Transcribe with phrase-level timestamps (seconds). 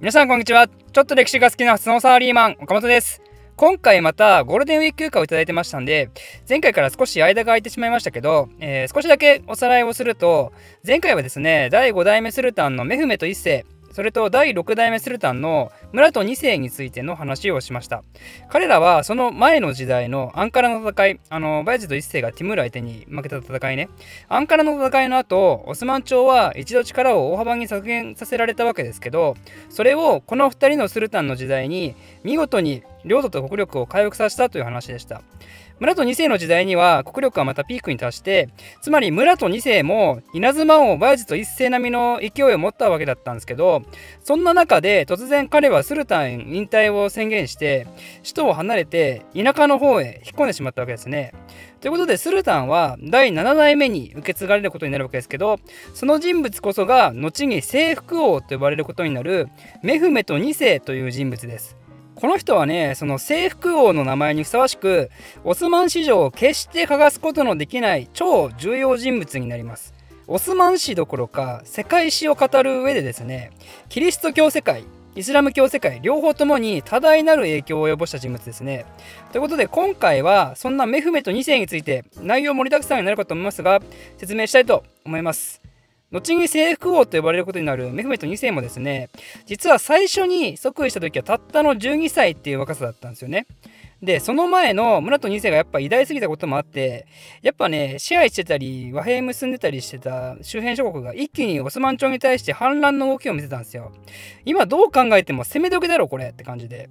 [0.00, 0.66] 皆さんこんにちは。
[0.66, 3.20] ちょっと歴史が好きな普通のサーリーマン、岡本です。
[3.54, 6.08] 今回またゴールデンウィーク休暇をいただいてましたんで、
[6.48, 10.54] 前回から少し間が空いてしまいましたけど、えー、少しだけおさらいをすると、
[10.86, 18.02] 前回はですね、第5代目スルタンのメフメト1世、それと第6代目スルタンの村と2世についての話をしました。
[18.48, 23.88] 彼らはその前の時代のアンカラの戦いあのバイジド1世がティムール相手に負けた戦いね。
[24.28, 29.36] アンカラの戦いの後オスマン朝は一度力を大幅に削減させられたわけですけど
[29.68, 35.22] それをこの2人のスルタンの時代に見事に領土と国力を回復させたという話でした。
[35.80, 38.50] 村と2世の時代には国力はまたピークに達して
[38.82, 43.82] つまり村と2世も稲妻王バイジと一世並みの勢いを持ったわけだったんですけど
[44.22, 47.86] そんな中で突然彼はスルタン引退を宣言して
[48.22, 51.32] 首都を離れて田舎の方へ引っ込んでしまったわけですね。
[51.80, 55.58] ということでスルタンは第7代目に受け継がれることになるわけですけど
[55.94, 59.48] その人物こそが後に征服王と呼ばれることになる
[59.82, 61.80] メフメト2世という人物です。
[62.20, 65.10] この人はねその征服王の名前にふさわしく
[65.42, 69.94] オスマン史上を決して欠かすことのできない超重要人物になります
[70.26, 73.52] オスマン史どころか世界史を語る上でですね
[73.88, 74.84] キリスト教世界
[75.16, 78.86] イスラム教世界両方ともに多大なる影響を及ぼした人物ですね。
[79.32, 83.82] ということで今回はそんなメフメト2世について内容盛りだくさんになるかと思いますが
[84.18, 85.69] 説明したいと思います。
[86.12, 89.10] 後に征服王と呼ばれることになるメフメト2世もですね
[89.46, 93.46] 実は最初に即位した時はたったの12歳っていう若さだったんですよね。
[94.02, 97.06] でその前の村と2世がやっぱ偉大すぎたこともあって
[97.42, 103.92] やっぱね支配してたり和平結んでたりしてた周辺諸国が一気にオスマン朝に対して反乱の動きを見せたんですよ。
[104.46, 106.88] 今どう考えても攻め時だろこれって感じで。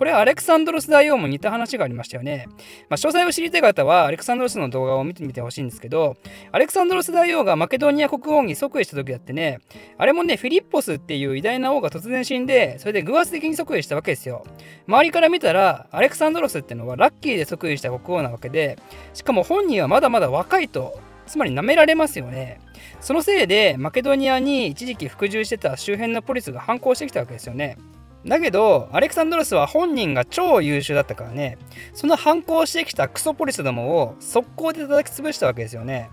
[0.00, 2.46] これはアレクサンドロス大王も似た話がありましたよね。
[2.88, 6.16] まあ、詳細を知りたい方はアレクサンドロスの動画を見てみてほしいんですけど、
[6.52, 9.60] アレクサンドロス大王がマケドニア国王に即位した時だってね、
[9.98, 14.46] あれもね、フィリッポスっていう偉大な王が突然死んで、それで偶発的に即位したわけですよ。
[14.88, 18.78] 周りから見たら、アレクサンドロスってのはラッキーで即位した国王なわけで、
[19.12, 20.98] しかも本人はまだまだ若いと。
[21.26, 22.58] つまり舐められますよね。
[23.00, 27.76] そのせいでマケドニアに一時期服従してた周辺のポリスが反抗してきたわけですよね。
[28.26, 31.58] だけどアレクサンドロスは本人が超優秀だったからね。
[31.94, 36.10] その反抗してきたクソポリスどもを速攻で叩き潰したわけですよね。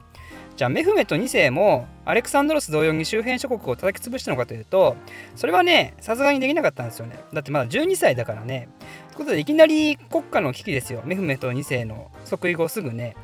[0.55, 4.95] じゃあメフメト2世もアレクサンドロス同様に周辺諸国を叩き潰したのかというと
[5.35, 7.19] それはねさすがにできなかったんですよね。
[7.33, 8.69] だってまだ12歳だからね。
[9.09, 11.01] ということでいきなり国家の危機ですよ。
[11.05, 13.15] メフメト2世の即位後すぐね。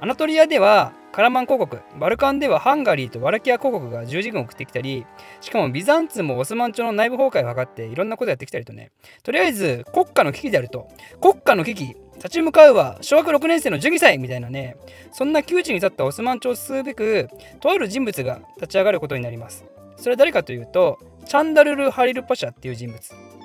[0.00, 5.06] アナトリアではカラマン公国バルカンではハンガリーとワラキア公国が十字軍を送ってきたり
[5.40, 8.90] しかもビザンツもオスマン朝の内部崩壊を図っていろんなことやってきたりとね。
[9.22, 10.88] とりあえず国家の危機であると。
[11.20, 14.76] 国家の危機立ち向かうは小学6年生の12歳みたいなね。
[15.12, 17.28] そんな窮地に立ったオスマン朝を進むべく
[17.60, 19.64] とある人物が立ち上がることになります。
[19.96, 22.98] それは誰かというとチャンダルル・ハリル・パシャっていう人物。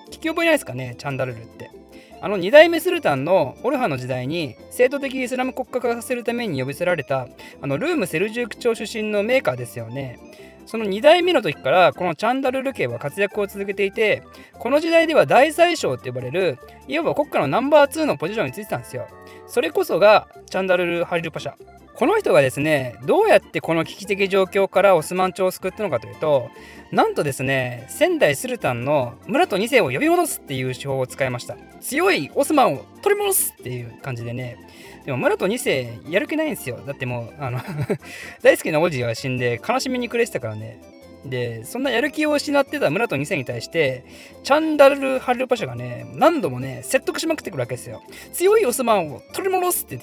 [0.10, 0.96] 聞き覚えないですかね？
[0.98, 1.70] チャンダルルって。
[2.22, 7.28] あの2代目スルタンのオルハの時代に制度的イスラム国家化させるために呼び捨てられた
[7.62, 10.20] あのルーム・セルジューク朝出身のメーカーですよね。
[10.66, 14.22] その2代目の時からこのチャンダルル家は活躍を続けていて
[14.54, 19.08] この時代では大宰相って呼ばれるいわば国家のナンバー2のポジションについてたんですよ。
[19.48, 21.54] それこそがチャンダルル・ハリルパシャ。
[22.00, 26.50] この人がですねどうやってこの危機的状況からオスマン朝を救ったのかというと
[26.94, 31.58] なんとですね仙台スルタンの村と2世を呼び戻すっていう手法を使いました。
[31.82, 34.58] 強いオスマンを取り戻すっていう感じでね。
[35.06, 36.80] でも村と2世やる気ないんですよ。
[36.88, 37.60] だってもうあの
[38.42, 40.80] 大好きな王子が死んで悲しみに暮れてたからね。
[41.26, 44.06] でそんなやる気を失ってた村と2世に対して
[44.44, 48.02] チャンダル・ハルルパシャがね何度もね説得しまくってくるわけですよ。
[48.32, 50.00] 強いオスマンを取り戻すって。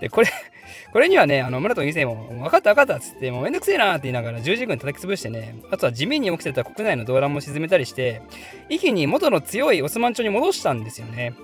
[0.00, 0.28] で、これ、
[0.92, 8.22] これにはね、あの村と2世も、分かった分かったっつって、もうめんどくせえなって言いながら十字軍叩き潰してね、あとは地面に起きてた国内の動乱も沈めたりして、
[8.68, 11.34] 一気に元の強いオスマン朝に戻したんですよね。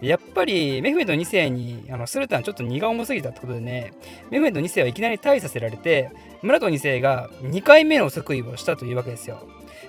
[0.00, 3.92] やっぱりメフメド2世にあのスルタンちょっと荷が重すぎたってことでね、
[4.30, 6.10] メフメド2世はいきなり退位させられて、
[6.42, 9.46] 村と2世が2回目の即位をしたというわけですよ。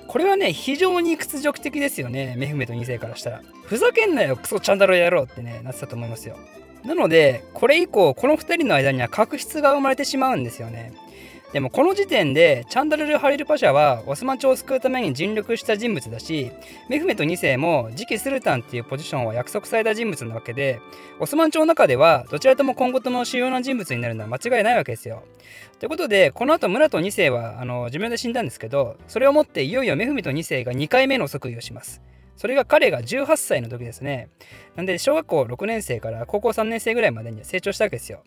[0.07, 3.41] これはね、非常に屈辱的ですよね、メフメト2世からしたら。
[3.63, 6.37] ふざけんなよ、クソチャンダロ野郎ってね、なってたと思いますよ。
[6.85, 10.93] なのでこれ以降この2人の間には確執が生まれてしまうんですよね
[11.53, 16.49] でもこの時点でチャンダルル・ハリルパシャはオスマン朝を救うために尽力した人物だし
[16.87, 20.79] メフメト2世も次期スルタンっていうポジションは約束された人物なわけで
[21.19, 25.23] オスマン朝の中ではどちらとも今後とも主要な人物になるのは間違いないわけですよ。
[25.79, 32.01] ということでこの後村と2世はあの寿命で死んだんですけどそれをもっていよいよメフメト2世が2回目の即位をします。
[32.37, 34.29] それが彼が18歳の時ですね。
[34.75, 38.23] なんで、小学校6年生から高校3年生ぐらいまでに成長したわけですよ。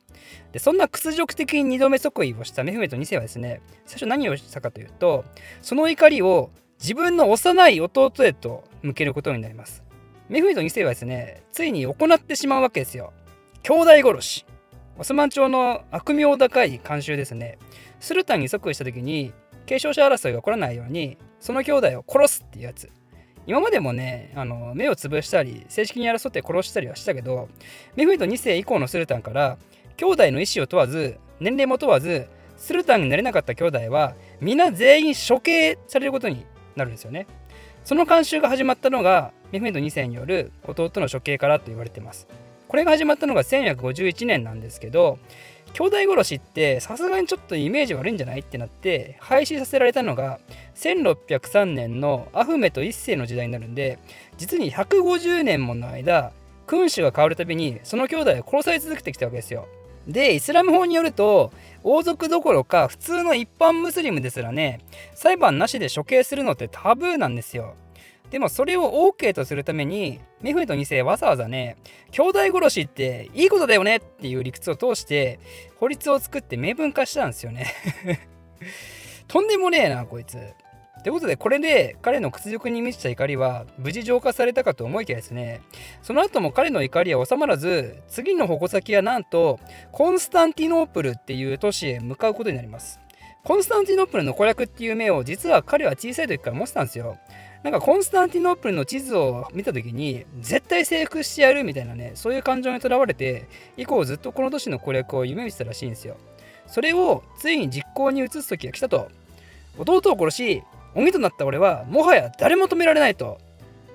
[0.52, 5.24] で、そんな屈辱的に2度目即位をしたメフメト2世はですね、最初何をしたかというと、
[5.62, 9.84] その怒りを自分の幼い弟へと向けることになります。
[10.28, 13.12] メフメド2世はですねついに行ってしまうわけですよ。
[13.62, 14.46] 兄弟殺し。
[14.96, 17.58] オスマン朝の悪名高い慣習ですね。
[18.00, 19.32] スルタンに即位した時に
[19.66, 22.90] 継承者争いが起こらないようにその兄弟を殺すっていうやつ。
[23.46, 27.48] 今までもねあの目を潰したり正式に争って殺したりはしたけど
[27.96, 29.58] メフメド2世以降のスルタンから
[29.96, 32.26] 兄弟の意思を問わず年齢も問わず
[32.56, 36.46] スルタンになれなかった兄弟は皆全員処刑されることに
[36.76, 37.26] なるんですよね。
[37.84, 42.26] その慣習が始まったのがメフメド2世による弟の処刑からと言われています。
[42.66, 45.18] これが始まったのが1451年なんですけど
[45.74, 48.40] 兄弟殺しってさすがにちょっとイメージ悪いんじゃない？
[48.40, 50.38] ってなって廃止させられたのが
[50.76, 53.98] 1603年のアフメト1世の時代になるんで
[54.38, 56.32] 実に150年もの間
[56.66, 59.66] 君主が変わるたびにその兄弟は殺され続けてきたわけですよ。
[60.06, 61.50] でイスラム法によると
[61.82, 64.80] 王族どころか普通の一般ムスリムですらね
[65.14, 67.74] 裁判なしで処刑するのってタブーなんですよ。
[68.34, 71.76] でもそれを OK とするためにメフメト2世わざわざね
[72.10, 75.38] 兄弟殺しっていいことだよねっていう理屈を通して
[75.76, 77.72] 法律を作って明文化したんですよね。
[79.28, 80.36] とんでもねえなこいつ。
[81.04, 85.60] ということでこれで彼の屈辱に満ちた怒りは無事浄化されたかと思いきやですね。
[86.02, 89.60] その後も彼の怒りは収まらず次の矛先はなんと
[89.92, 92.98] コンスタンティノープルっていう都市へ向かうことになります。
[93.44, 97.16] コンスタンティノープルの攻略っていう目を実は彼は小さい時から持ってたんですよ。
[97.64, 106.16] なんかコンスタンティノープルの地図を見た時に絶対征服してやるみたいなねそういう感情にとらわれて以降ずっとこの都市の攻略を夢見てたらしいんですよ
[106.68, 109.10] それをついに実行に移す時が来たと
[109.78, 110.62] 弟を殺し
[110.94, 113.38] 鬼となった俺はもはや誰も止められないと。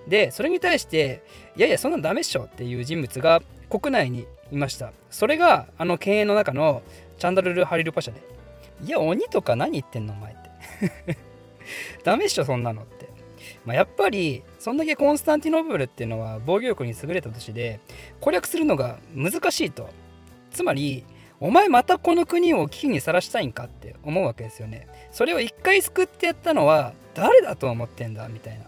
[0.07, 1.23] で、それに対して、
[1.55, 4.91] いやいや、そんなんダメっしょっていう人物が国内にいました。
[5.09, 6.81] それが、あの犬猿の中の
[7.17, 8.21] チャンダルル・ハリルパシャで。
[8.83, 11.17] いや、鬼とか何言ってんのお前って。
[12.03, 12.98] ダメっしょ、そんなのって。
[13.65, 17.79] まあ、やっぱり、そんだけコンスタンティノーブルっていうのは防御力に優れた都市で、
[18.21, 19.89] 攻略するのが難しいと。
[20.51, 21.05] つまり、
[21.41, 24.87] お前またこの国を危機にさらしたいんかって思うわけですよね。
[25.11, 28.27] それを一回救ってやったのは誰だと思ってんだ？
[28.27, 28.65] みたいな。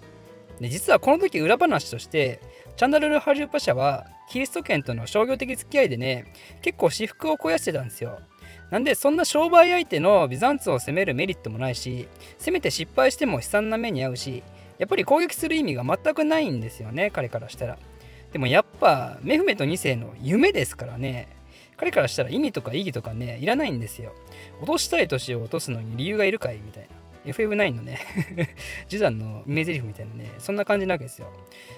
[0.61, 2.39] で実はこの時裏話として
[2.77, 8.19] チャンダルル・ハリューパシャはキリスト圏との商業的付き合いでね結構私服を肥やしてたんですよ。
[8.69, 12.07] なんでそんな商売相手のビザンツを攻めるメリットもないし
[12.37, 14.43] せめて失敗しても悲惨な目に遭うし
[14.81, 17.77] やっぱり攻撃する意味が全くないんですよね彼からしたら。
[18.33, 21.27] でもやっぱメフメト2世の夢ですからね
[21.77, 24.13] 彼からしたら意味とか意義とかね、いらないんですよ。
[24.59, 26.89] 落としたい年を落とすのに理由がいるかいみたいな。
[27.31, 27.99] FF9 のね
[28.89, 31.27] ジダンのイメージリフみたいなね、そんな感じなわけですよ。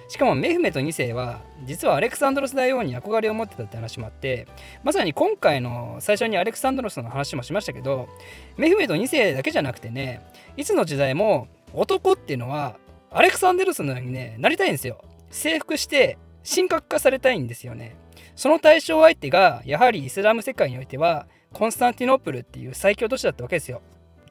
[0.09, 4.47] しかもメフメト2世は、実はアレクサンドロス大王に憧れを持ってたって話もあって、
[4.83, 8.09] まさに今回の最初にアレクサンドロスの話もしましたけど、
[8.57, 10.21] メフメト2世だけじゃなくてね、
[10.57, 12.75] いつの時代も男っていうのは、
[13.13, 15.03] アレクサンドロスのようにね、なりたいんですよ。
[15.29, 17.95] 征服して、神格化されたいんですよね。
[18.35, 23.81] その対象相手がやはりイスラム世界においてはコンスタンティノープルっていう最強都市だったわけですよ。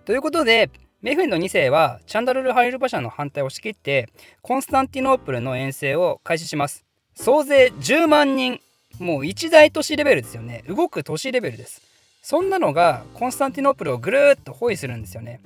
[0.04, 0.70] ということで
[1.00, 4.08] メフェンの2世はチャンダルル・ハリルパシャの反対を押し切って
[4.40, 6.84] コンスタンティノープルの遠征を開始します。
[7.14, 8.60] 総勢10万人
[8.98, 11.82] もう一大都市レベルですよね動く都市レベルです。
[12.22, 15.40] そんなのがコンスタンティノープルをぐるっと包囲するんですよね。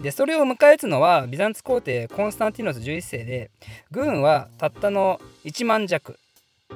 [0.00, 3.50] でそれを迎え撃つのはビザンツ皇帝コンスタンティノス11世で
[3.90, 6.18] 軍はたったの1万弱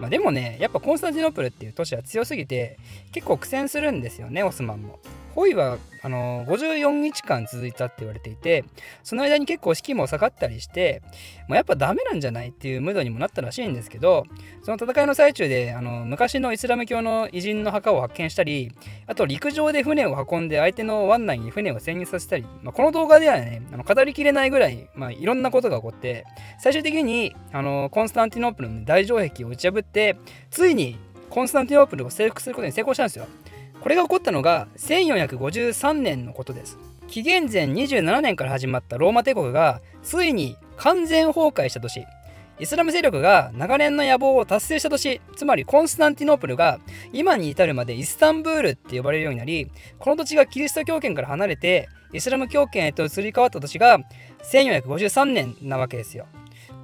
[0.00, 2.78] まあ、でもねやっぱコンスタンティノープルっていう都市は強すぎて
[3.12, 4.99] 結構苦戦するんですよねオスマンも。
[5.35, 8.64] 包囲はあの54日間続いたって言われていて
[9.03, 11.03] その間に結構士気も下がったりして
[11.49, 14.25] もうやっぱダメなんじゃないっていうムードにもなったらしいんですけど
[14.62, 18.71] その戦いの最中であの昔のイスラム教の偉人の墓を発見したり
[19.07, 26.26] あと陸上で船を運んで相手の湾内に船を潜入させたり、まあ、この動画ではねあの語りきれないぐらい、まあ、いろんなことが起こって
[26.59, 30.17] 最終的にあのコンスタンティノープルの大城壁を打ち破って
[30.50, 30.99] ついに
[31.31, 33.26] コンスタンティノープルを征服することに成功したんですよ。
[33.85, 36.79] これが起こったのが1453年のことです。
[37.07, 42.07] 紀元前27年から始まったローマ帝国がついに完全崩壊した年。
[42.59, 45.21] イスラム勢力が長年の野望を達成した年。
[45.37, 46.79] つまりコンスタンティノープルが
[47.12, 53.99] 今に至るまでイスタンブールって呼ばれるようになりこの土地がキリスト教圏から離れてイスラム教圏へと移り変わった年が
[54.50, 56.25] 1453年なわけですよ。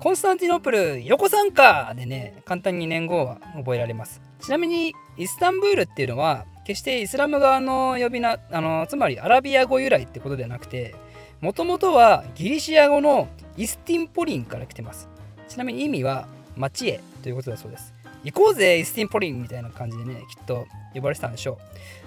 [0.01, 4.21] コンスタンティノープル横参加でね簡単に年号は覚えられます。
[4.43, 10.95] ちなみにイスタンブールっていうのは決してイスラム側の呼び名あのつまりアラビア語由来ってことではなくて
[11.41, 15.09] もともとはギリシア語のイスティンポリンから来てます。
[15.49, 17.93] ちなみに意味は町へということだそうです。
[18.23, 21.59] 行こうぜイスティンポリンみたいな感じでねきっと呼ばれてたんでしょ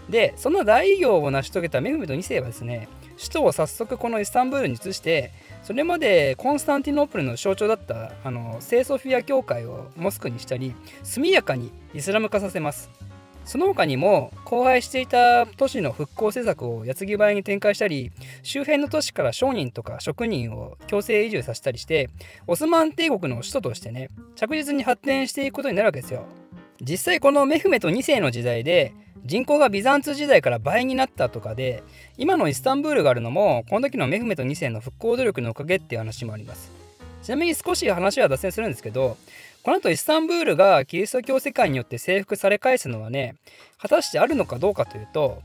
[0.07, 0.11] う。
[0.11, 5.31] でその大偉業を成し遂げたメフメト2世はですね首都を早速このイスタンブールに移して
[5.63, 12.89] それまでコンスタンティノープルの象徴だったあの聖ソフィア教会をモスクにしたり速やかにイスラム化させます。
[13.45, 22.09] その他にも荒廃していた都市の復興施策を矢継ぎ早に展開したり周辺の都市から商人とか職人を強制移住させたりして
[22.47, 26.25] オスマン帝国の首都としてね着実に発展していくことになるわけですよ。
[26.81, 28.93] 実際このメフメト2世の時代で
[29.25, 31.83] 人口がビザンツ時代から倍になったとかで
[32.17, 36.71] 今のイスタンブールがあるのもこの時のメフメト2世の復興努力のおかげっていう話もあります。
[37.21, 39.17] ちなみに少し話は脱線するんですけど
[39.63, 43.35] この後イスタンブールがキリスト教世界によって征服され返すのはね
[43.77, 45.41] 果たしてあるのかどうかというと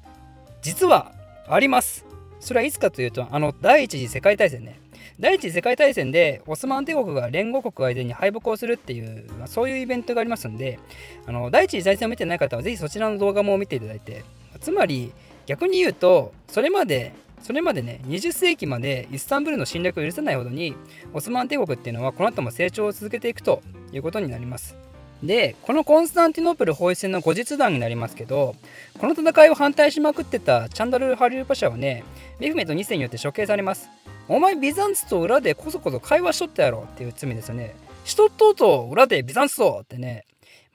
[0.61, 1.13] 実は
[1.49, 2.05] あります。
[2.41, 4.81] それはいつかというとあの第一次世界大戦ね。
[5.21, 10.79] 第一次世界大戦でオスマン帝国が連合国相手に敗北をするっていう、まあ、そういうイベントがありますんで
[11.27, 14.25] あの第一次大戦を見てない方はぜひそちらの動画も見ていただいて
[14.61, 15.13] つまり
[15.47, 20.77] 逆に言うとそれまでそれまでね20世紀までイスタンブールの侵略を許さないほどに
[21.13, 24.77] オスマン帝国っていうのはこの後も成長を続けていくということになります。
[25.23, 28.55] でこのコンスタンティノープル包囲戦の後日談になりますけど
[29.01, 32.05] この戦いを反対しまくってたチャンダル・ハリウパシャはね
[32.39, 33.89] メフメト2世によって処刑されます。
[34.29, 37.75] お前ビザンツと裏でこそこそ会話しとったやろっていう罪ですよね。
[38.05, 40.25] しとっとうと裏でビザンツとってね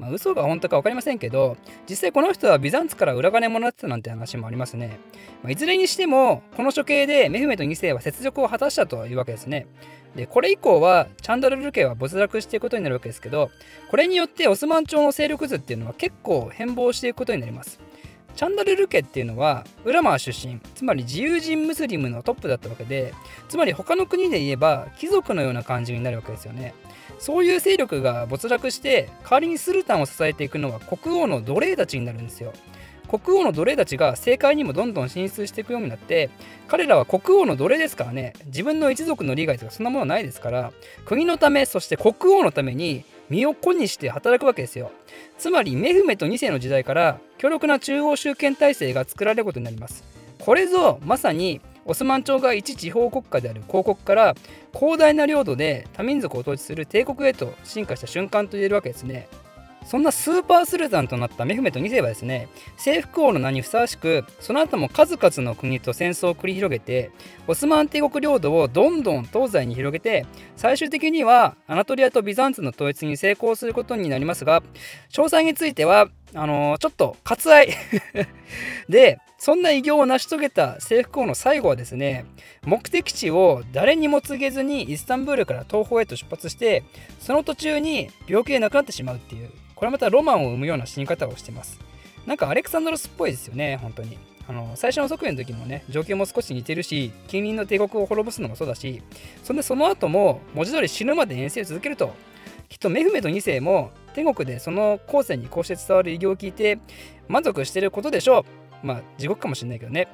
[0.04, 1.56] まあ、嘘が本当か分かりませんけど
[1.90, 5.00] 実際この人はビザンツから裏金もらってたなんて話もありますね、
[5.42, 9.66] まあ、いずれにしてもこの処刑でメフメト2世は雪辱を果たしたというわけですね。
[10.16, 13.50] でこれ以降はチャンドルル家は没落していくことになるわけですけど
[13.90, 17.80] これによってオスマン朝の勢力図っていうのは結構変貌していくことになります。
[18.36, 23.14] チャンダルル家っていうのはウラマー出身つまり自由人ムスリムのトップだったわけで
[23.48, 26.74] つまり他の国で言えば貴族のような感じになるわけですよね。
[27.20, 32.54] そういう勢力が没落して代わりにスルタンを支えていくのは国王の奴隷たちになるんですよ。
[33.08, 36.32] 国王の奴隷たちが政界にもどんどん進出していくようになって
[36.68, 38.34] 彼らは国王の奴隷ですからね。
[38.48, 40.74] 自分の一族の利害とかそんなものはないですから
[41.06, 44.92] 国のためそして国王のために身を粉にして働くわけですよ。
[45.40, 50.04] つまりメフメト2世の時代から強力な中央集権体制が作られることになります。
[50.40, 54.36] これぞまさにオスマン朝が一地方国家である広国から
[54.74, 59.28] 広大な領土で多民族を統治する帝国へと進化した瞬間と言えるわけですね。
[59.86, 62.48] そんなスーパースルザンとなったメフメト2世はですね
[62.78, 67.12] 征服王の名にふさわしくその後も数々の国と戦争を繰り広げて
[67.48, 70.26] オスマン帝国領土をどんどん東西に広げて
[70.56, 74.62] 最終的にはアナトリアとビザンツの統一に成功することになりますが
[75.12, 77.70] 詳細についてはあのー、ちょっと割愛。
[78.90, 82.26] でそんな偉業を成し遂げた征服王の最後はですね
[82.66, 86.84] 目的地を誰にも告げずにイスタンブールから東方へと出発して
[87.20, 91.80] その途中に病気で亡くなってしまうっていうこれまたロマンを生むような死に方をしてます。
[92.26, 94.18] なんかアレクサンドロスっぽいですよね本当に。
[94.48, 99.02] あの最初の即位の時もね状況も少し似てるし近隣の帝国を滅ぼすのもそうだし
[99.44, 102.14] そんでその後も文字通り死ぬまで遠征を続けると
[102.70, 106.80] きっとメフメト2世も天国でその後世にこうして伝わる偉業を聞いて
[107.28, 110.08] 満足してることでしょうまあ、地獄かもしれないけどね。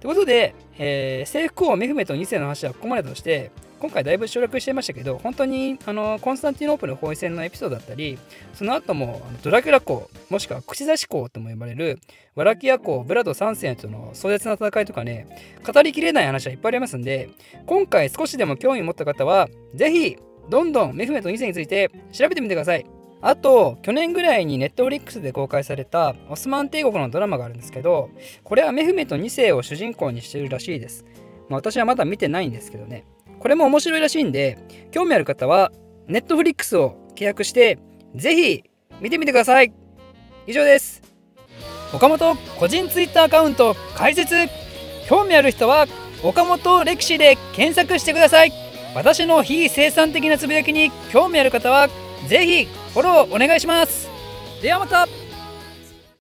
[0.00, 3.50] ということで、えー、制服王メフメト2世の話はここまでとして、
[3.80, 8.18] 今回だいぶ省略してましたけど、本当にあのコンスタンティノープル包囲戦のエピソードだったり、
[8.52, 11.98] その後もドラキュラ公、もしくは口差し公とも呼ばれる、
[12.34, 15.26] ワラキア公、ブラド3世との壮絶な戦いとかね、
[15.66, 17.30] 語りきれない話はいっぱいありますんで、
[17.66, 22.86] 今回少しでも興味を持った方は、ぜひ、どんどんメフメト2世について調べてみてください。
[23.20, 28.10] あと、去年ぐらいにネットフリックスで公開されたオスマン帝国のドラマがあるんですけど、
[28.42, 31.04] これはメフメト2世を主人公にしてるらしいです。
[31.48, 33.04] まあ、私はまだ見てないんですけどね。
[33.38, 34.58] これも面白いらしいんで、
[34.90, 35.72] 興味ある方は、
[36.06, 37.78] ネットフリックスを契約して、
[38.14, 38.64] ぜひ
[39.00, 39.72] 見てみてください。
[40.46, 41.04] 以上です。
[41.94, 44.34] 岡本個人ツイッターアカウント開設
[45.08, 45.86] 興味ある人は
[46.24, 48.63] 岡本歴史で検索してください
[48.94, 51.88] 私の非生産的なつぶやきに興味ある方は
[52.28, 54.08] ぜひフォローお願いします。
[54.62, 55.13] ではまた。